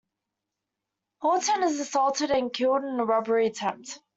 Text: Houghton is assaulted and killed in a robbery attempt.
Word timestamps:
Houghton 1.21 1.61
is 1.61 1.79
assaulted 1.79 2.31
and 2.31 2.51
killed 2.51 2.83
in 2.83 2.99
a 2.99 3.05
robbery 3.05 3.45
attempt. 3.45 3.99